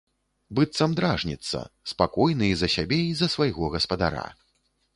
Быццам 0.59 0.95
дражніцца, 0.99 1.59
спакойны 1.91 2.45
і 2.55 2.55
за 2.63 2.71
сябе 2.77 2.99
і 3.13 3.15
за 3.23 3.27
свайго 3.35 3.73
гаспадара. 3.77 4.27